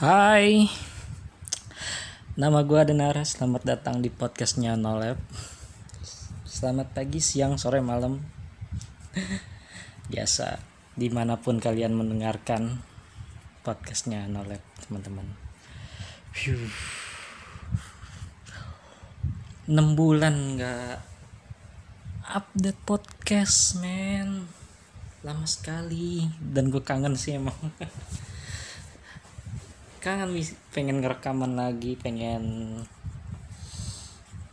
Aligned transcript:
Hai. 0.00 0.64
Nama 2.32 2.64
gue 2.64 2.78
Adenara 2.80 3.20
Selamat 3.20 3.68
datang 3.68 4.00
di 4.00 4.08
podcastnya 4.08 4.72
Nolab. 4.72 5.20
Selamat 6.48 6.96
pagi, 6.96 7.20
siang, 7.20 7.60
sore, 7.60 7.84
malam. 7.84 8.16
Biasa 10.08 10.56
Di 10.96 11.12
mana 11.12 11.36
pun 11.36 11.60
kalian 11.60 11.92
mendengarkan 11.92 12.80
Podcastnya 13.60 14.24
Nolab 14.24 14.64
teman-teman. 14.88 15.36
Phew. 16.32 16.64
6 19.68 20.00
bulan 20.00 20.56
gak 20.56 20.96
Update 22.24 22.80
podcast 22.88 23.76
men. 23.84 24.48
Lama 25.20 25.44
sekali. 25.44 26.24
Dan 26.40 26.72
gue 26.72 26.80
kangen 26.80 27.20
sih 27.20 27.36
emang 27.36 27.52
kangen 30.00 30.32
pengen 30.72 31.04
ngerekaman 31.04 31.60
lagi 31.60 31.92
pengen 32.00 32.72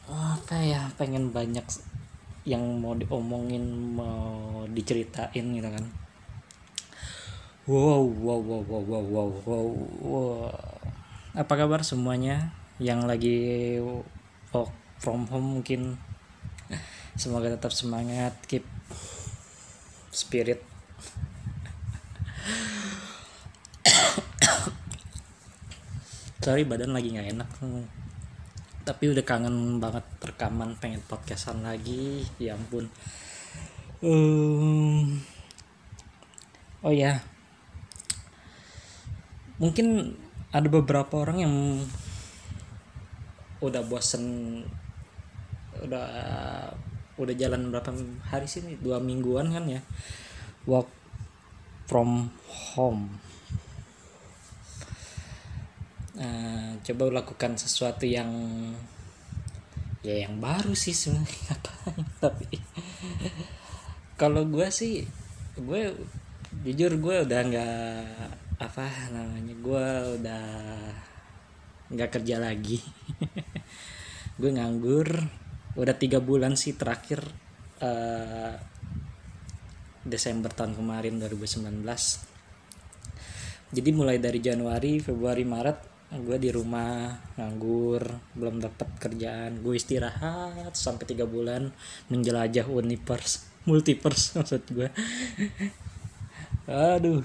apa 0.08 0.60
ya 0.60 0.92
pengen 1.00 1.32
banyak 1.32 1.64
yang 2.48 2.64
mau 2.80 2.96
diomongin 2.96 3.96
mau 3.96 4.64
diceritain 4.72 5.46
gitu 5.56 5.68
kan. 5.68 5.86
Wow 7.68 8.08
wow 8.08 8.40
wow 8.40 8.62
wow 8.64 8.84
wow 8.84 9.04
wow 9.04 9.30
wow, 9.44 9.68
wow. 10.04 10.36
apa 11.36 11.54
kabar 11.60 11.84
semuanya 11.84 12.56
yang 12.80 13.04
lagi 13.04 13.76
work 14.52 14.72
from 15.00 15.28
home 15.28 15.60
mungkin? 15.60 16.00
Semoga 17.20 17.52
tetap 17.52 17.76
semangat 17.76 18.36
keep 18.48 18.64
spirit 20.12 20.64
sorry 26.48 26.64
badan 26.64 26.96
lagi 26.96 27.12
nggak 27.12 27.36
enak. 27.36 27.50
Tapi 28.88 29.04
udah 29.12 29.20
kangen 29.28 29.84
banget 29.84 30.08
rekaman 30.24 30.80
pengen 30.80 31.04
podcastan 31.04 31.60
lagi. 31.60 32.24
Ya 32.40 32.56
ampun. 32.56 32.88
Um, 34.00 35.20
oh 36.88 36.96
ya. 36.96 37.20
Mungkin 39.60 40.16
ada 40.56 40.72
beberapa 40.72 41.20
orang 41.20 41.44
yang 41.44 41.56
udah 43.60 43.84
bosen 43.84 44.24
udah 45.84 46.08
udah 47.20 47.36
jalan 47.36 47.76
berapa 47.76 47.92
hari 48.24 48.48
sih 48.48 48.64
nih 48.64 48.80
dua 48.80 49.04
mingguan 49.04 49.52
kan 49.52 49.68
ya. 49.68 49.84
Work 50.64 50.88
from 51.92 52.32
home 52.48 53.27
uh, 56.20 56.78
coba 56.84 57.22
lakukan 57.24 57.56
sesuatu 57.58 58.04
yang 58.04 58.30
ya 60.06 60.28
yang 60.28 60.38
baru 60.38 60.74
sih 60.78 60.94
sebenarnya 60.94 61.56
tapi 62.22 62.62
kalau 64.18 64.46
gue 64.50 64.68
sih 64.70 65.06
gue 65.58 65.82
jujur 66.66 66.98
gue 66.98 67.16
udah 67.26 67.42
nggak 67.48 68.08
apa 68.58 68.86
namanya 69.14 69.54
gue 69.54 69.86
udah 70.22 70.46
nggak 71.88 72.20
kerja 72.20 72.36
lagi. 72.42 72.82
Gue 74.42 74.54
nganggur 74.54 75.08
udah 75.78 75.96
tiga 75.98 76.18
bulan 76.18 76.58
sih 76.58 76.74
terakhir 76.74 77.22
uh, 77.86 78.54
Desember 80.02 80.50
tahun 80.50 80.74
kemarin 80.74 81.22
2019 81.22 81.86
jadi 83.68 83.90
mulai 83.94 84.18
dari 84.18 84.42
Januari 84.42 84.98
Februari 84.98 85.46
Maret 85.46 85.78
gue 86.08 86.38
di 86.40 86.50
rumah 86.56 87.20
nganggur 87.36 88.00
belum 88.36 88.64
dapat 88.64 88.88
kerjaan. 88.96 89.60
Gue 89.60 89.76
istirahat 89.76 90.72
sampai 90.72 91.04
tiga 91.04 91.28
bulan 91.28 91.76
menjelajah 92.08 92.68
universe 92.72 93.48
multiverse 93.68 94.32
maksud 94.40 94.64
gue 94.72 94.90
aduh. 96.68 97.24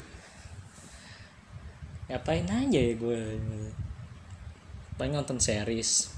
Ngapain 2.10 2.44
aja 2.44 2.81
ya 2.82 2.94
gue 2.98 3.20
paling 4.99 5.14
nonton 5.16 5.38
series 5.38 6.12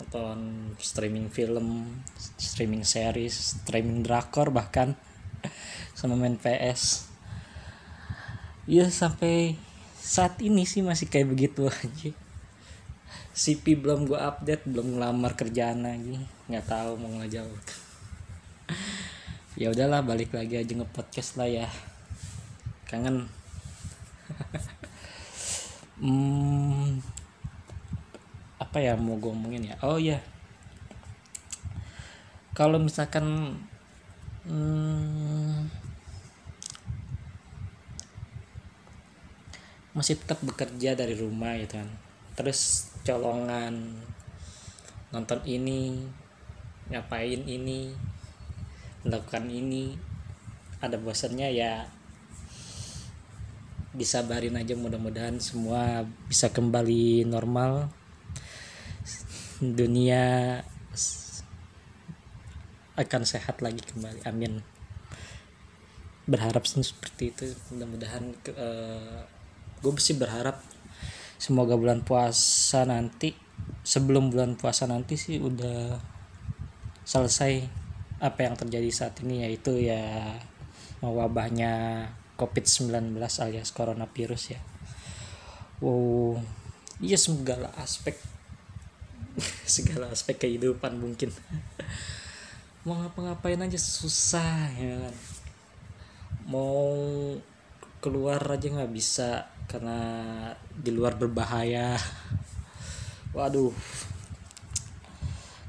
nonton 0.00 0.70
streaming 0.78 1.28
film 1.28 2.00
streaming 2.38 2.82
series 2.82 3.60
streaming 3.60 4.02
drakor 4.02 4.50
bahkan 4.50 4.96
sama 5.98 6.16
main 6.16 6.38
PS 6.40 7.10
ya 8.64 8.88
sampai 8.88 9.60
saat 10.04 10.36
ini 10.44 10.68
sih 10.68 10.84
masih 10.84 11.08
kayak 11.08 11.32
begitu 11.32 11.64
aja. 11.72 12.12
CP 13.34 13.80
belum 13.80 14.04
gue 14.04 14.20
update 14.20 14.68
belum 14.68 15.00
ngelamar 15.00 15.32
kerjaan 15.32 15.88
lagi. 15.88 16.20
Nggak 16.52 16.68
tahu 16.68 17.00
mau 17.00 17.10
ngejauh 17.18 17.60
ya 19.60 19.70
udahlah 19.72 20.04
balik 20.04 20.36
lagi 20.36 20.60
aja 20.60 20.72
nge 20.76 20.88
podcast 20.92 21.40
lah 21.40 21.48
ya. 21.48 21.68
Kangen. 22.84 23.24
Hmm, 25.94 26.98
apa 28.58 28.82
ya 28.82 28.98
mau 28.98 29.14
gue 29.14 29.30
ngomongin 29.30 29.70
ya? 29.72 29.78
Oh 29.78 29.94
ya 29.94 30.18
kalau 32.54 32.78
misalkan 32.78 33.58
hmm, 34.46 35.43
masih 39.94 40.18
tetap 40.18 40.42
bekerja 40.42 40.98
dari 40.98 41.14
rumah 41.14 41.54
gitu 41.56 41.78
kan. 41.78 41.88
Terus 42.34 42.90
colongan 43.06 43.94
nonton 45.14 45.38
ini 45.46 46.02
ngapain 46.90 47.40
ini 47.46 47.94
melakukan 49.06 49.46
ini. 49.48 49.94
Ada 50.82 51.00
bosannya 51.00 51.48
ya 51.48 51.88
disabarin 53.94 54.58
aja 54.58 54.74
mudah-mudahan 54.74 55.38
semua 55.38 56.02
bisa 56.26 56.50
kembali 56.50 57.24
normal. 57.24 57.88
Dunia 59.62 60.58
akan 62.94 63.22
sehat 63.22 63.62
lagi 63.62 63.80
kembali. 63.80 64.26
Amin. 64.26 64.60
Berharap 66.26 66.66
seperti 66.66 67.30
itu. 67.30 67.44
Mudah-mudahan 67.70 68.34
uh, 68.54 69.22
gue 69.84 69.92
sih 70.00 70.16
berharap 70.16 70.64
semoga 71.36 71.76
bulan 71.76 72.00
puasa 72.00 72.88
nanti 72.88 73.36
sebelum 73.84 74.32
bulan 74.32 74.56
puasa 74.56 74.88
nanti 74.88 75.20
sih 75.20 75.36
udah 75.36 76.00
selesai 77.04 77.68
apa 78.24 78.48
yang 78.48 78.56
terjadi 78.56 78.88
saat 78.88 79.20
ini 79.20 79.44
yaitu 79.44 79.76
ya 79.76 80.32
wabahnya 81.04 82.08
COVID-19 82.40 83.20
alias 83.20 83.70
coronavirus 83.70 84.56
ya. 84.56 84.60
Wow, 85.84 86.40
iya 86.98 87.20
segala 87.20 87.68
aspek. 87.76 88.16
Segala 89.66 90.14
aspek 90.14 90.38
kehidupan 90.38 90.96
mungkin. 90.96 91.34
Mau 92.86 92.94
ngapa-ngapain 93.02 93.58
aja 93.58 93.76
susah 93.76 94.70
ya 94.78 94.94
kan? 95.02 95.14
Mau 96.46 96.94
keluar 97.98 98.38
aja 98.44 98.68
nggak 98.68 98.92
bisa 98.94 99.48
karena 99.74 99.98
di 100.70 100.94
luar 100.94 101.18
berbahaya. 101.18 101.98
Waduh. 103.34 103.74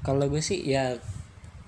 Kalau 0.06 0.30
gue 0.30 0.46
sih 0.46 0.62
ya 0.62 0.94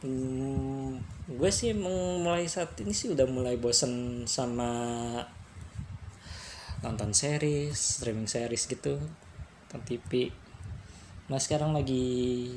hmm, 0.06 1.02
gue 1.26 1.50
sih 1.50 1.74
mulai 1.74 2.46
saat 2.46 2.78
ini 2.78 2.94
sih 2.94 3.10
udah 3.10 3.26
mulai 3.26 3.58
bosen 3.58 4.24
sama 4.30 4.70
nonton 6.86 7.18
series 7.18 7.74
streaming 7.74 8.30
series 8.30 8.70
gitu 8.70 9.02
nonton 9.02 9.82
TV 9.82 10.30
nah 11.26 11.42
sekarang 11.42 11.74
lagi 11.74 12.54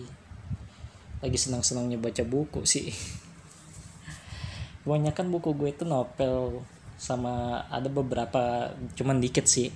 lagi 1.21 1.37
senang 1.37 1.61
senangnya 1.61 2.01
baca 2.01 2.25
buku 2.25 2.65
sih. 2.65 2.89
Kebanyakan 4.85 5.29
buku 5.29 5.53
gue 5.53 5.69
itu 5.69 5.85
novel 5.85 6.65
sama 7.01 7.65
ada 7.73 7.89
beberapa 7.89 8.77
cuman 8.93 9.25
dikit 9.25 9.49
sih 9.49 9.73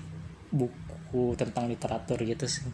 buku 0.52 1.32
tentang 1.40 1.72
literatur 1.72 2.20
gitu 2.20 2.44
sih. 2.44 2.68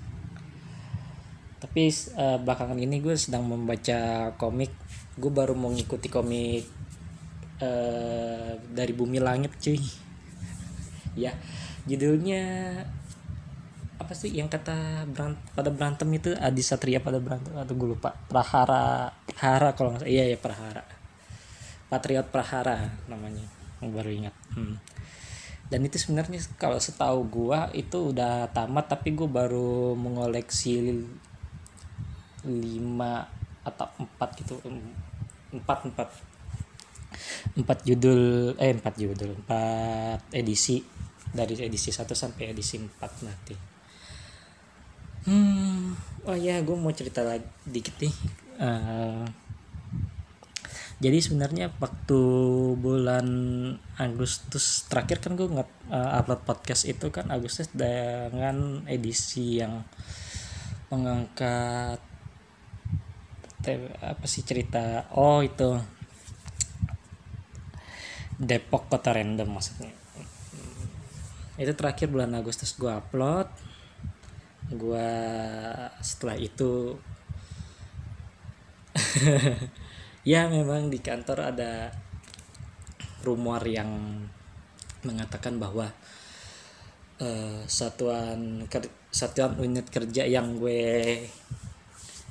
Tapi 1.62 1.86
uh, 2.18 2.42
belakangan 2.42 2.74
ini 2.82 2.98
gue 2.98 3.14
sedang 3.14 3.46
membaca 3.46 4.34
komik. 4.34 4.74
Gue 5.14 5.30
baru 5.30 5.54
mau 5.54 5.70
ngikuti 5.70 6.10
komik 6.10 6.66
uh, 7.62 8.58
dari 8.74 8.90
bumi 8.90 9.22
langit 9.22 9.54
cuy. 9.62 9.78
Ya 11.14 11.34
judulnya 11.90 12.42
apa 13.98 14.14
sih 14.14 14.30
yang 14.30 14.46
kata 14.46 15.06
berant 15.10 15.38
pada 15.54 15.70
berantem 15.70 16.10
itu? 16.10 16.34
Adi 16.34 16.62
Satria 16.62 16.98
pada 16.98 17.22
berantem 17.22 17.54
atau 17.54 17.74
gue 17.78 17.88
lupa. 17.94 18.18
Prahara 18.26 19.14
Prahara 19.30 19.78
kalau 19.78 19.94
nggak 19.94 20.10
iya 20.10 20.26
ya 20.26 20.38
Prahara. 20.42 20.82
Patriot 21.86 22.30
Prahara 22.30 22.94
namanya 23.10 23.59
baru 23.88 24.10
ingat. 24.12 24.34
Hmm. 24.52 24.76
dan 25.70 25.86
itu 25.86 26.02
sebenarnya 26.02 26.42
kalau 26.58 26.82
setahu 26.82 27.30
gua 27.30 27.70
itu 27.70 28.10
udah 28.10 28.50
tamat 28.50 28.90
tapi 28.90 29.14
gua 29.14 29.30
baru 29.30 29.94
mengoleksi 29.94 30.98
lima 32.42 33.24
atau 33.62 33.86
empat 34.02 34.30
gitu. 34.42 34.58
Empat 35.54 35.78
empat. 35.86 36.08
Empat 37.54 37.78
judul 37.86 38.52
eh 38.58 38.74
empat 38.74 38.94
judul 38.98 39.38
empat 39.46 40.34
edisi. 40.34 40.82
Dari 41.30 41.54
edisi 41.54 41.94
satu 41.94 42.18
sampai 42.18 42.50
edisi 42.50 42.74
empat 42.82 43.12
nanti. 43.22 43.54
Hmm 45.30 46.10
oh 46.24 46.36
ya 46.36 46.60
gue 46.60 46.76
mau 46.76 46.92
cerita 46.92 47.24
lagi 47.24 47.46
dikit 47.64 47.96
nih. 48.00 48.14
Uh, 48.60 49.24
jadi 51.00 51.16
sebenarnya 51.16 51.72
waktu 51.80 52.20
bulan 52.76 53.28
Agustus 53.96 54.84
terakhir 54.84 55.24
kan 55.24 55.32
gue 55.32 55.48
nggak 55.48 55.88
uh, 55.88 56.20
upload 56.20 56.44
podcast 56.44 56.84
itu 56.84 57.08
kan 57.08 57.32
Agustus 57.32 57.72
dengan 57.72 58.84
edisi 58.84 59.64
yang 59.64 59.80
mengangkat 60.92 62.04
apa 64.04 64.24
sih 64.28 64.44
cerita 64.44 65.08
oh 65.16 65.40
itu. 65.40 65.80
Depok 68.36 68.92
kota 68.92 69.16
random 69.16 69.56
maksudnya. 69.56 69.92
Itu 71.56 71.72
terakhir 71.76 72.12
bulan 72.12 72.36
Agustus 72.36 72.76
gue 72.76 72.92
upload. 72.92 73.48
Gue 74.68 75.08
setelah 76.04 76.36
itu 76.36 77.00
ya 80.20 80.48
memang 80.52 80.92
di 80.92 81.00
kantor 81.00 81.56
ada 81.56 81.88
rumor 83.24 83.64
yang 83.64 83.88
mengatakan 85.04 85.56
bahwa 85.56 85.88
uh, 87.20 87.62
satuan 87.64 88.64
satuan 89.08 89.56
unit 89.60 89.88
kerja 89.88 90.28
yang 90.28 90.60
gue 90.60 91.24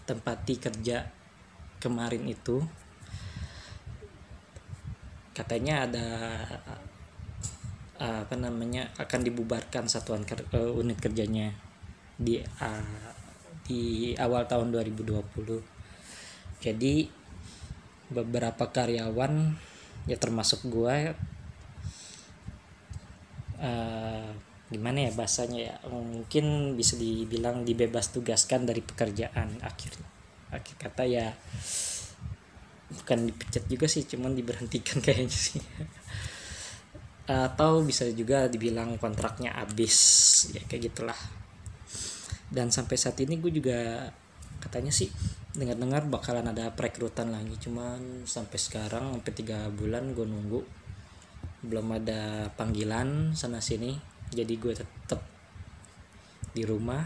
tempati 0.06 0.58
kerja 0.58 1.10
kemarin 1.82 2.26
itu 2.30 2.62
katanya 5.34 5.88
ada 5.88 6.08
uh, 7.98 8.20
apa 8.26 8.36
namanya 8.36 8.92
akan 9.00 9.22
dibubarkan 9.24 9.88
satuan 9.88 10.26
ker, 10.26 10.46
uh, 10.54 10.74
unit 10.78 10.98
kerjanya 11.02 11.54
di 12.20 12.42
uh, 12.42 13.10
di 13.66 14.14
awal 14.18 14.50
tahun 14.50 14.74
2020 14.74 15.16
jadi 16.60 17.19
beberapa 18.10 18.70
karyawan 18.70 19.54
ya 20.10 20.18
termasuk 20.18 20.66
gue 20.70 21.14
uh, 23.62 24.30
gimana 24.70 25.10
ya 25.10 25.12
bahasanya 25.14 25.60
ya 25.60 25.76
mungkin 25.90 26.78
bisa 26.78 26.98
dibilang 26.98 27.66
dibebas 27.66 28.14
tugaskan 28.14 28.70
dari 28.70 28.82
pekerjaan 28.86 29.62
akhirnya 29.62 30.10
akhir 30.50 30.76
kata 30.82 31.04
ya 31.06 31.34
bukan 32.90 33.30
dipecat 33.30 33.64
juga 33.70 33.86
sih 33.86 34.04
cuman 34.06 34.34
diberhentikan 34.34 35.00
kayaknya 35.06 35.30
sih. 35.34 35.62
Atau 37.30 37.86
bisa 37.86 38.10
juga 38.10 38.50
dibilang 38.50 38.98
kontraknya 38.98 39.54
habis 39.54 39.98
ya 40.50 40.66
kayak 40.66 40.90
gitulah. 40.90 41.20
Dan 42.50 42.74
sampai 42.74 42.98
saat 42.98 43.22
ini 43.22 43.38
gue 43.38 43.54
juga 43.54 44.10
katanya 44.58 44.90
sih 44.90 45.08
dengar-dengar 45.58 46.06
bakalan 46.06 46.46
ada 46.50 46.74
perekrutan 46.78 47.34
lagi. 47.34 47.58
Cuman 47.58 48.26
sampai 48.30 48.60
sekarang 48.62 49.18
sampai 49.18 49.34
tiga 49.34 49.70
bulan 49.74 50.14
gue 50.14 50.26
nunggu. 50.26 50.62
Belum 51.66 51.88
ada 51.96 52.54
panggilan 52.54 53.34
sana 53.34 53.64
sini. 53.64 53.98
Jadi 54.30 54.54
gue 54.62 54.74
tetap 54.78 55.22
di 56.54 56.62
rumah. 56.68 57.02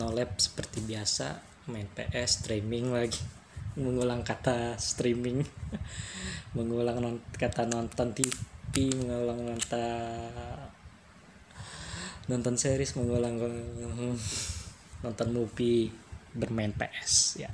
No 0.00 0.08
lab 0.14 0.40
seperti 0.40 0.80
biasa. 0.80 1.42
Main 1.68 1.90
PS 1.92 2.44
streaming 2.44 2.94
lagi. 2.94 3.20
Mengulang 3.82 4.24
kata 4.24 4.80
streaming. 4.80 5.44
Mengulang 6.56 6.98
non 7.04 7.16
kata 7.36 7.68
nonton 7.68 8.16
TV 8.16 8.50
mengulang 8.70 9.50
kata 9.58 9.86
nonton 12.30 12.54
series 12.54 12.94
mengulang 12.94 13.34
nonton 15.02 15.28
movie 15.34 15.90
bermain 16.34 16.74
PS 16.74 17.42
ya. 17.42 17.50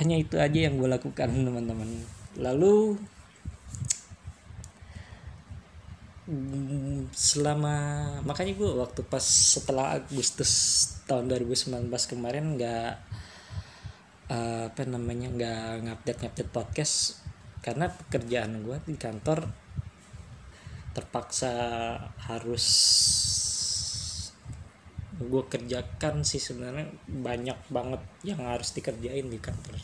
Hanya 0.00 0.16
itu 0.18 0.40
aja 0.40 0.68
yang 0.68 0.80
gue 0.80 0.88
lakukan 0.88 1.28
teman-teman. 1.46 1.88
Lalu 2.40 2.96
selama 7.12 7.76
makanya 8.22 8.54
gue 8.54 8.70
waktu 8.78 9.02
pas 9.04 9.20
setelah 9.26 9.98
Agustus 9.98 10.52
tahun 11.04 11.28
2019 11.28 11.90
kemarin 11.90 12.56
nggak 12.56 12.92
uh, 14.30 14.70
apa 14.70 14.82
namanya 14.86 15.28
nggak 15.28 15.64
ngupdate 15.82 16.20
ngupdate 16.24 16.52
podcast 16.54 17.20
karena 17.60 17.90
pekerjaan 17.90 18.64
gue 18.64 18.78
di 18.86 18.96
kantor 18.96 19.50
terpaksa 20.94 21.52
harus 22.28 22.66
gue 25.28 25.42
kerjakan 25.46 26.22
sih 26.26 26.42
sebenarnya 26.42 26.90
banyak 27.06 27.58
banget 27.68 28.02
yang 28.26 28.42
harus 28.46 28.74
dikerjain 28.74 29.26
di 29.28 29.38
kantor. 29.38 29.76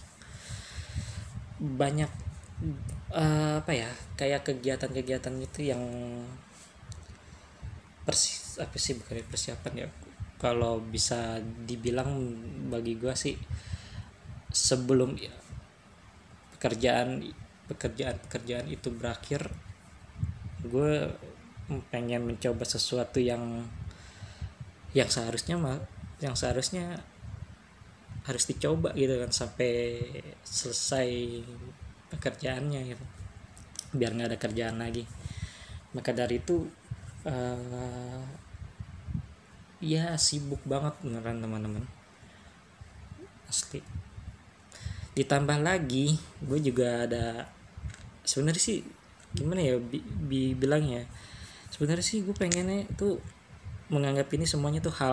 Banyak 1.59 2.11
uh, 3.15 3.63
apa 3.63 3.73
ya 3.75 3.91
kayak 4.15 4.47
kegiatan-kegiatan 4.47 5.35
itu 5.43 5.61
yang 5.75 5.83
persis 8.03 8.57
apa 8.63 8.75
sih 8.81 8.97
bukan 8.97 9.23
persiapan 9.29 9.87
ya. 9.87 9.89
Kalau 10.39 10.79
bisa 10.79 11.43
dibilang 11.67 12.15
bagi 12.71 12.95
gue 12.95 13.15
sih 13.19 13.35
sebelum 14.55 15.19
pekerjaan 16.57 17.21
pekerjaan 17.69 18.17
pekerjaan 18.27 18.67
itu 18.67 18.89
berakhir 18.89 19.53
gue 20.65 21.13
pengen 21.93 22.25
mencoba 22.25 22.65
sesuatu 22.65 23.21
yang 23.21 23.63
yang 24.97 25.09
seharusnya 25.13 25.57
yang 26.19 26.35
seharusnya 26.35 26.99
harus 28.29 28.45
dicoba 28.45 28.93
gitu 28.93 29.17
kan 29.25 29.33
sampai 29.33 29.73
selesai 30.45 31.09
pekerjaannya 32.13 32.81
gitu. 32.93 33.05
Biar 33.97 34.13
nggak 34.13 34.29
ada 34.35 34.39
kerjaan 34.41 34.77
lagi. 34.77 35.09
Maka 35.97 36.13
dari 36.13 36.37
itu 36.37 36.69
uh, 37.25 38.25
ya 39.81 40.13
sibuk 40.21 40.61
banget 40.69 40.93
beneran 41.01 41.41
teman-teman. 41.41 41.85
Asli. 43.49 43.81
Ditambah 45.17 45.65
lagi 45.65 46.21
gue 46.45 46.59
juga 46.61 47.09
ada 47.09 47.49
sebenarnya 48.29 48.61
sih 48.61 48.79
gimana 49.33 49.65
ya 49.65 49.81
bi, 49.81 50.05
bi 50.05 50.53
bilang 50.53 50.85
ya? 50.85 51.09
Sebenarnya 51.73 52.05
sih 52.05 52.21
gue 52.21 52.37
pengennya 52.37 52.85
tuh 53.01 53.25
menganggap 53.89 54.29
ini 54.37 54.45
semuanya 54.45 54.85
tuh 54.85 54.93
hal 54.97 55.13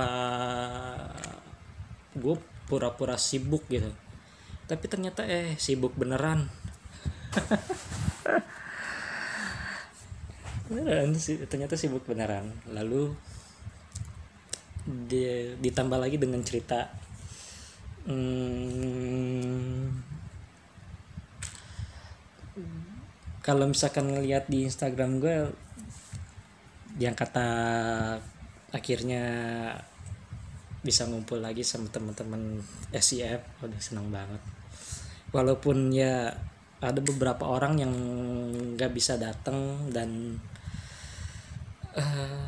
gue 2.15 2.35
pura-pura 2.67 3.19
sibuk 3.19 3.63
gitu. 3.71 3.91
Tapi 4.65 4.85
ternyata 4.87 5.27
eh 5.27 5.55
sibuk 5.59 5.95
beneran. 5.95 6.49
Beneran 10.65 11.13
sih 11.13 11.37
ternyata 11.45 11.77
sibuk 11.77 12.09
beneran. 12.09 12.49
Lalu 12.71 13.13
dia 14.85 15.57
ditambah 15.57 15.97
lagi 15.97 16.21
dengan 16.21 16.45
cerita 16.45 16.85
hmm, 18.05 19.89
kalau 23.41 23.65
misalkan 23.65 24.13
ngelihat 24.13 24.45
di 24.45 24.69
Instagram 24.69 25.21
gue 25.21 25.35
yang 27.01 27.17
kata 27.17 27.47
akhirnya 28.73 29.23
bisa 30.85 31.09
ngumpul 31.09 31.41
lagi 31.41 31.65
sama 31.65 31.89
teman-teman 31.89 32.61
SIF 32.93 33.41
udah 33.65 33.81
senang 33.81 34.13
banget. 34.13 34.41
Walaupun 35.33 35.89
ya 35.89 36.29
ada 36.77 37.01
beberapa 37.01 37.49
orang 37.49 37.81
yang 37.81 37.93
nggak 38.77 38.93
bisa 38.93 39.17
datang 39.17 39.89
dan 39.89 40.37
uh, 41.97 42.45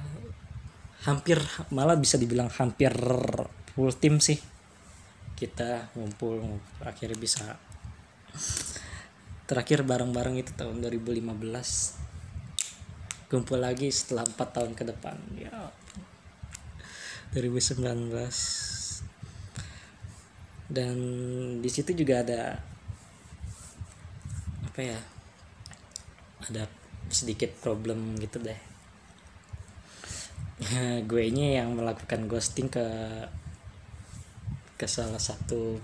hampir 1.10 1.42
malah 1.74 1.98
bisa 1.98 2.22
dibilang 2.22 2.54
hampir 2.54 2.94
full 3.74 3.92
tim 3.98 4.22
sih. 4.22 4.38
Kita 5.34 5.94
ngumpul, 5.98 6.38
ngumpul 6.38 6.84
akhirnya 6.86 7.18
bisa. 7.18 7.58
Terakhir 9.50 9.82
bareng-bareng 9.82 10.38
itu 10.38 10.52
tahun 10.54 10.84
2015 10.84 11.24
kumpul 13.28 13.60
lagi 13.60 13.92
setelah 13.92 14.24
4 14.24 14.56
tahun 14.56 14.72
ke 14.72 14.84
depan. 14.88 15.18
Ya. 15.36 15.52
2019 17.36 18.08
dan 20.68 20.96
di 21.64 21.70
situ 21.72 21.96
juga 21.96 22.24
ada 22.24 22.60
apa 24.68 24.80
ya 24.84 25.00
ada 26.48 26.68
sedikit 27.12 27.52
problem 27.60 28.16
gitu 28.20 28.40
deh. 28.40 28.60
Gue 31.10 31.32
ini 31.32 31.56
yang 31.60 31.76
melakukan 31.76 32.32
ghosting 32.32 32.72
ke 32.72 32.84
ke 34.80 34.88
salah 34.88 35.20
satu 35.20 35.80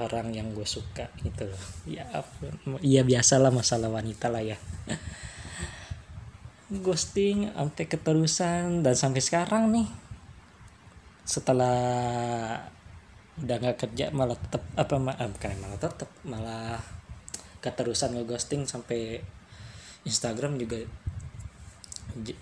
orang 0.00 0.32
yang 0.32 0.50
gue 0.56 0.64
suka 0.64 1.12
gitu 1.20 1.44
loh. 1.48 1.64
Ya 1.88 2.04
iya 2.80 3.02
biasalah 3.04 3.52
masalah 3.52 3.92
wanita 3.92 4.32
lah 4.32 4.40
ya 4.40 4.56
ghosting 6.84 7.50
sampai 7.50 7.84
keterusan 7.90 8.86
dan 8.86 8.94
sampai 8.94 9.22
sekarang 9.22 9.74
nih. 9.74 9.88
Setelah 11.26 11.78
udah 13.40 13.56
nggak 13.56 13.78
kerja 13.88 14.12
malah 14.12 14.36
tetap 14.36 14.60
apa 14.76 15.00
eh, 15.16 15.28
bukan 15.32 15.56
malah 15.64 15.80
tetap 15.80 16.10
malah 16.28 16.76
keterusan 17.64 18.12
ngeghosting 18.12 18.68
sampai 18.68 19.20
Instagram 20.04 20.60
juga 20.60 20.84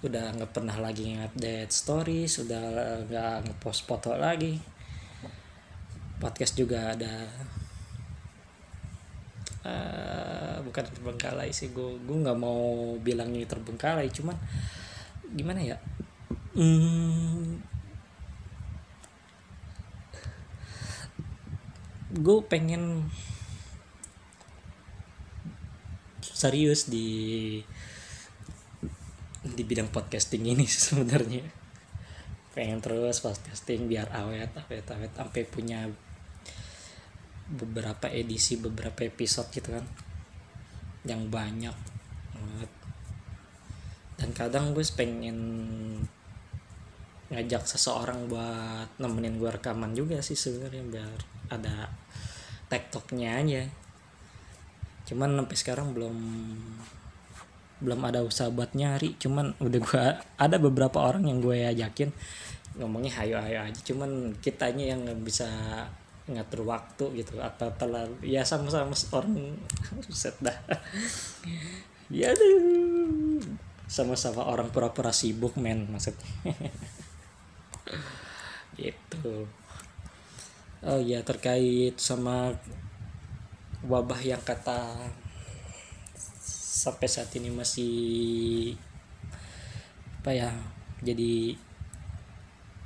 udah 0.02 0.34
nggak 0.34 0.50
pernah 0.50 0.74
lagi 0.80 1.14
ngupdate 1.14 1.70
stories 1.70 2.40
udah 2.42 2.62
nggak 3.06 3.34
ngepost 3.48 3.84
foto 3.84 4.16
lagi. 4.16 4.58
Podcast 6.18 6.58
juga 6.58 6.98
ada 6.98 7.30
uh, 9.64 10.60
bukan 10.62 10.84
terbengkalai 10.86 11.50
sih 11.50 11.72
gue 11.72 11.98
gue 12.02 12.16
nggak 12.22 12.38
mau 12.38 12.94
bilangnya 13.00 13.48
terbengkalai 13.48 14.10
cuman 14.12 14.36
gimana 15.32 15.60
ya? 15.60 15.76
Hmm, 16.56 17.60
gue 22.18 22.38
pengen 22.48 23.12
serius 26.22 26.88
di 26.88 27.60
di 29.42 29.62
bidang 29.66 29.90
podcasting 29.92 30.48
ini 30.48 30.64
sebenarnya. 30.66 31.44
Pengen 32.54 32.82
terus 32.82 33.22
podcasting 33.22 33.86
biar 33.86 34.10
awet 34.14 34.50
awet 34.56 34.86
awet 34.88 35.12
sampai 35.14 35.42
punya 35.46 35.86
beberapa 37.48 38.12
edisi 38.12 38.60
beberapa 38.60 39.04
episode 39.08 39.48
gitu 39.52 39.72
kan. 39.72 39.84
Yang 41.08 41.22
banyak 41.32 41.76
banget. 42.36 42.70
Dan 44.18 44.28
kadang 44.36 44.76
gue 44.76 44.84
pengen 44.92 45.38
ngajak 47.28 47.68
seseorang 47.68 48.28
buat 48.28 48.88
nemenin 48.96 49.36
gue 49.36 49.50
rekaman 49.52 49.92
juga 49.92 50.24
sih 50.24 50.36
sebenarnya 50.36 50.84
biar 50.88 51.18
ada 51.52 51.92
tektoknya 52.68 53.40
aja. 53.40 53.62
Cuman 55.08 55.36
sampai 55.36 55.56
sekarang 55.56 55.96
belum 55.96 56.16
belum 57.78 58.00
ada 58.04 58.24
usaha 58.24 58.50
buat 58.52 58.74
nyari. 58.76 59.16
Cuman 59.16 59.56
udah 59.60 59.80
gue 59.80 60.06
ada 60.36 60.56
beberapa 60.60 60.98
orang 61.00 61.28
yang 61.28 61.38
gue 61.40 61.68
yakin 61.72 62.10
ngomongnya 62.76 63.12
hayo 63.22 63.36
hayo 63.40 63.64
aja. 63.64 63.80
Cuman 63.84 64.36
kitanya 64.40 64.96
yang 64.96 65.04
bisa 65.22 65.48
ngatur 66.28 66.64
waktu 66.68 67.24
gitu 67.24 67.40
atau 67.40 67.72
terlalu 67.74 68.20
ya 68.22 68.44
sama-sama 68.44 68.92
orang 69.16 69.56
set 70.12 70.36
dah. 70.44 70.56
Ya 72.08 72.32
sama-sama 73.88 74.44
orang 74.44 74.68
pura-pura 74.68 75.12
sibuk 75.12 75.56
men 75.56 75.88
maksudnya. 75.88 76.28
Gitu. 78.78 79.48
Oh 80.86 81.00
ya 81.02 81.26
terkait 81.26 81.98
sama 81.98 82.54
wabah 83.82 84.22
yang 84.22 84.38
kata 84.46 85.10
sampai 86.78 87.10
saat 87.10 87.34
ini 87.34 87.50
masih 87.50 87.94
apa 90.22 90.30
ya 90.30 90.50
jadi 91.02 91.58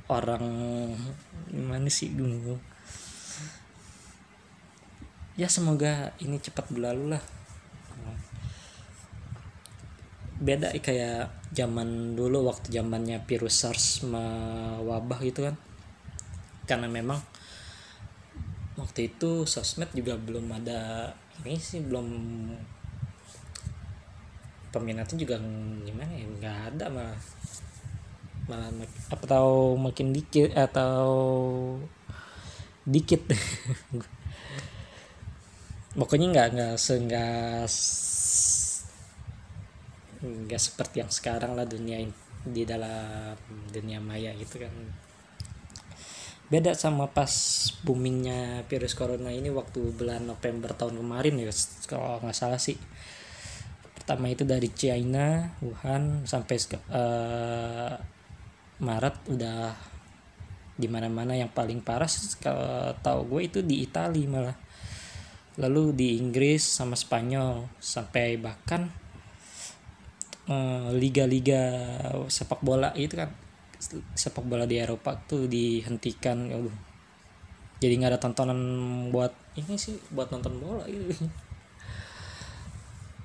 orang 0.09 0.45
gimana 1.53 1.89
sih 1.93 2.13
dulu 2.17 2.57
ya 5.43 5.51
semoga 5.51 6.15
ini 6.23 6.39
cepat 6.39 6.71
berlalu 6.71 7.19
lah. 7.19 7.23
Beda 10.39 10.71
kayak 10.71 11.51
zaman 11.51 12.15
dulu 12.15 12.47
waktu 12.47 12.71
zamannya 12.71 13.27
virus 13.27 13.59
SARS 13.59 14.07
mewabah 14.07 15.19
gitu 15.27 15.51
kan. 15.51 15.59
Karena 16.63 16.87
memang 16.87 17.19
waktu 18.79 19.11
itu 19.11 19.43
sosmed 19.51 19.91
juga 19.91 20.15
belum 20.15 20.47
ada 20.63 21.11
ini 21.43 21.59
sih 21.59 21.83
belum 21.83 22.07
peminatnya 24.71 25.19
juga 25.19 25.43
gimana 25.83 26.13
ya 26.15 26.27
nggak 26.39 26.59
ada 26.71 26.87
malah. 26.87 27.19
Malah 28.47 28.71
apa 29.11 29.25
tahu 29.27 29.75
makin 29.75 30.15
dikit 30.15 30.55
atau 30.55 31.11
dikit 32.87 33.27
pokoknya 35.93 36.27
nggak 36.33 36.49
nggak 36.57 36.75
seenggak 36.81 37.69
nggak 40.23 40.63
seperti 40.63 41.03
yang 41.03 41.13
sekarang 41.13 41.53
lah 41.59 41.67
dunia 41.67 42.01
di 42.43 42.63
dalam 42.63 43.37
dunia 43.71 43.99
maya 44.03 44.35
gitu 44.39 44.63
kan. 44.63 44.73
Beda 46.53 46.77
sama 46.77 47.09
pas 47.09 47.33
boomingnya 47.81 48.69
virus 48.69 48.93
corona 48.93 49.33
ini 49.33 49.49
waktu 49.49 49.95
bulan 49.97 50.29
November 50.29 50.77
tahun 50.77 51.01
kemarin 51.01 51.41
ya 51.41 51.49
kalau 51.89 52.21
nggak 52.21 52.37
salah 52.37 52.61
sih. 52.61 52.77
Pertama 53.97 54.29
itu 54.29 54.43
dari 54.43 54.69
China 54.75 55.55
Wuhan 55.63 56.27
sampai 56.27 56.57
uh, 56.93 57.95
Maret 58.83 59.17
udah 59.33 59.73
di 60.77 60.87
mana-mana. 60.91 61.39
Yang 61.39 61.57
paling 61.57 61.81
parah 61.81 62.11
kalau 62.43 62.95
tahu 63.01 63.21
gue 63.33 63.41
itu 63.49 63.59
di 63.63 63.87
Italia 63.87 64.27
malah 64.29 64.57
lalu 65.61 65.93
di 65.93 66.09
Inggris 66.17 66.65
sama 66.65 66.97
Spanyol 66.97 67.69
sampai 67.77 68.41
bahkan 68.41 68.89
uh, 70.49 70.89
liga-liga 70.97 71.93
sepak 72.29 72.65
bola 72.65 72.93
itu 72.97 73.21
kan 73.21 73.29
sepak 74.17 74.47
bola 74.47 74.65
di 74.65 74.79
Eropa 74.81 75.19
tuh 75.29 75.51
dihentikan. 75.51 76.49
Ya 76.49 76.57
jadi 77.83 77.99
nggak 77.99 78.11
ada 78.15 78.21
tontonan 78.23 78.61
buat 79.11 79.35
ini 79.59 79.75
sih 79.75 79.99
buat 80.15 80.31
nonton 80.31 80.63
bola 80.63 80.87
itu 80.87 81.11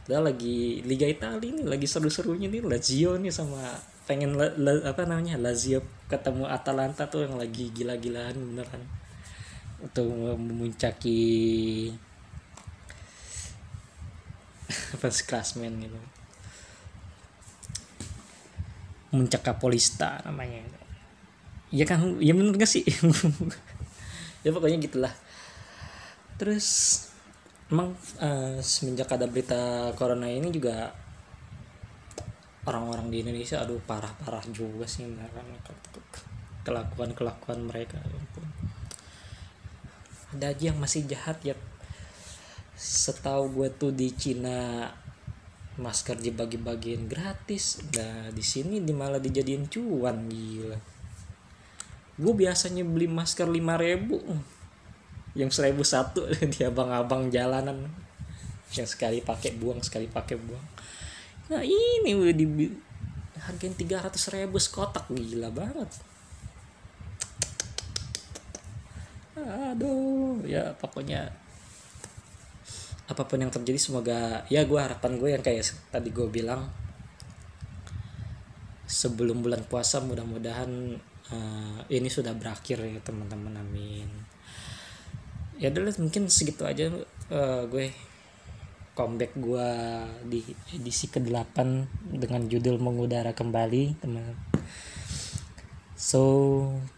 udah 0.08 0.24
lagi 0.24 0.82
Liga 0.88 1.06
Italia 1.06 1.52
ini 1.52 1.68
lagi 1.68 1.84
seru-serunya 1.84 2.48
nih 2.48 2.64
Lazio 2.64 3.20
nih 3.20 3.30
sama 3.30 3.60
pengen 4.08 4.40
la, 4.40 4.50
la, 4.56 4.88
apa 4.88 5.04
namanya 5.04 5.36
Lazio 5.36 5.84
ketemu 6.08 6.48
Atalanta 6.48 7.12
tuh 7.12 7.28
yang 7.28 7.36
lagi 7.36 7.70
gila-gilaan 7.76 8.40
beneran. 8.40 8.82
Untuk 9.78 10.10
memuncaki 10.10 11.22
apa 14.96 15.08
klasmen 15.10 15.74
gitu. 15.80 16.00
Muncak 19.16 19.42
Kapolista 19.44 20.20
namanya. 20.28 20.64
Ya 21.72 21.88
kan? 21.88 22.20
Ya 22.20 22.36
bener 22.36 22.56
gak 22.56 22.70
sih? 22.70 22.84
Ya 24.46 24.56
pokoknya 24.56 24.80
gitulah. 24.80 25.12
Terus 26.40 26.68
emang 27.68 27.92
uh, 28.24 28.56
semenjak 28.64 29.12
ada 29.12 29.28
berita 29.28 29.92
corona 30.00 30.32
ini 30.32 30.48
juga 30.56 30.96
orang-orang 32.64 33.12
di 33.12 33.18
Indonesia 33.28 33.60
aduh 33.60 33.80
parah-parah 33.84 34.44
juga 34.52 34.88
sih 34.88 35.04
kelakuan-kelakuan 36.64 37.64
mereka 37.64 38.00
ya 38.00 38.20
ada 40.38 40.52
aja 40.52 40.64
yang 40.72 40.80
masih 40.80 41.08
jahat 41.08 41.40
ya 41.44 41.56
setahu 42.78 43.58
gue 43.58 43.74
tuh 43.74 43.90
di 43.90 44.14
Cina 44.14 44.86
masker 45.82 46.22
dibagi-bagiin 46.22 47.10
gratis. 47.10 47.82
Nah 47.98 48.30
di 48.30 48.46
sini 48.46 48.78
di 48.82 48.94
malah 48.94 49.18
dijadiin 49.18 49.66
cuan 49.66 50.30
gila. 50.30 50.78
Gue 52.18 52.34
biasanya 52.38 52.86
beli 52.86 53.10
masker 53.10 53.50
5000 53.50 55.38
yang 55.38 55.54
seribu 55.54 55.86
satu 55.86 56.26
di 56.54 56.62
abang-abang 56.62 57.34
jalanan. 57.34 57.90
Yang 58.78 58.94
sekali 58.94 59.26
pakai 59.26 59.58
buang 59.58 59.82
sekali 59.82 60.06
pakai 60.06 60.38
buang. 60.38 60.66
Nah 61.50 61.66
ini 61.66 62.14
udah 62.14 62.34
di 62.34 62.46
tiga 63.74 64.06
ratus 64.06 64.30
ribu 64.30 64.62
sekotak. 64.62 65.10
Gila 65.10 65.50
banget. 65.50 65.90
Aduh 69.38 70.42
ya 70.46 70.74
pokoknya 70.78 71.47
apa 73.08 73.24
pun 73.24 73.40
yang 73.40 73.52
terjadi 73.52 73.80
semoga 73.80 74.44
ya 74.52 74.68
gue 74.68 74.80
harapan 74.80 75.16
gue 75.16 75.30
yang 75.32 75.44
kayak 75.44 75.64
tadi 75.92 76.12
gue 76.12 76.28
bilang 76.28 76.68
sebelum 78.88 79.44
bulan 79.44 79.64
puasa 79.68 80.00
mudah-mudahan 80.04 80.96
uh, 81.32 81.80
ini 81.92 82.08
sudah 82.08 82.32
berakhir 82.36 82.84
ya 82.84 83.00
teman-teman 83.04 83.60
amin. 83.60 84.08
Ya 85.60 85.74
udah 85.74 85.92
mungkin 86.00 86.32
segitu 86.32 86.64
aja 86.64 86.92
uh, 87.32 87.64
gue 87.68 87.92
comeback 88.98 89.38
gue 89.38 89.70
di 90.26 90.42
edisi 90.74 91.06
ke-8 91.14 91.58
dengan 92.18 92.42
judul 92.50 92.82
mengudara 92.82 93.30
kembali 93.30 94.02
teman 94.02 94.34
so 95.94 96.22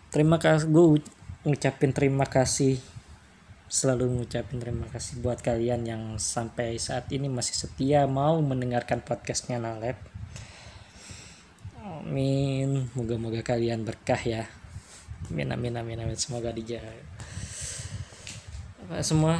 terima 0.07 0.39
kasih 0.39 0.71
gue 0.71 1.03
ngucapin 1.43 1.91
terima 1.91 2.23
kasih 2.23 2.79
selalu 3.69 4.09
ngucapin 4.17 4.57
terima 4.57 4.89
kasih 4.89 5.21
buat 5.21 5.45
kalian 5.45 5.85
yang 5.85 6.03
sampai 6.17 6.81
saat 6.81 7.05
ini 7.13 7.29
masih 7.29 7.53
setia 7.53 8.09
mau 8.09 8.41
mendengarkan 8.41 9.05
podcastnya 9.05 9.61
Nalep. 9.61 9.93
Amin. 11.77 12.89
Moga-moga 12.97 13.45
kalian 13.45 13.85
berkah 13.85 14.17
ya. 14.17 14.49
Amin 15.29 15.53
amin 15.53 15.77
amin 15.77 16.01
amin. 16.01 16.17
Semoga 16.17 16.49
dijaga 16.49 16.89
semua 19.05 19.37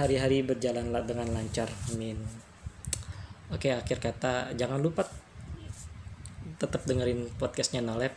hari-hari 0.00 0.40
berjalanlah 0.40 1.04
dengan 1.04 1.28
lancar. 1.28 1.68
Amin. 1.92 2.16
Oke 3.52 3.76
akhir 3.76 4.00
kata 4.00 4.56
jangan 4.56 4.80
lupa 4.80 5.04
tetap 6.56 6.80
dengerin 6.88 7.28
podcastnya 7.36 7.84
Nalep. 7.84 8.16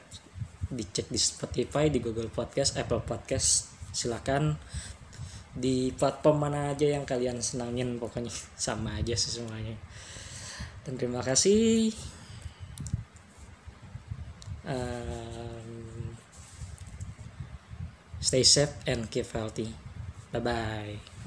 Dicek 0.71 1.11
di 1.11 1.19
Spotify 1.19 1.91
di 1.91 1.99
Google 1.99 2.31
Podcast 2.31 2.79
Apple 2.79 3.03
Podcast. 3.03 3.67
Silakan 3.91 4.55
di 5.51 5.91
platform 5.91 6.47
mana 6.47 6.71
aja 6.71 6.87
yang 6.87 7.03
kalian 7.03 7.43
senangin 7.43 7.99
pokoknya 7.99 8.31
sama 8.55 8.99
aja 8.99 9.15
sih 9.15 9.41
semuanya. 9.41 9.75
Dan 10.87 10.97
terima 10.97 11.21
kasih. 11.21 11.91
Um, 14.61 16.13
stay 18.21 18.45
safe 18.45 18.77
and 18.87 19.09
keep 19.09 19.27
healthy. 19.33 19.73
Bye 20.31 20.39
bye 20.39 21.20